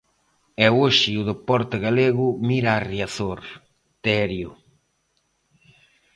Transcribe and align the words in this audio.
E 0.63 0.67
hoxe 0.79 1.11
o 1.21 1.27
deporte 1.31 1.75
galego 1.85 2.25
mira 2.47 2.69
a 2.75 2.83
Riazor, 2.89 3.41
Terio. 4.03 4.51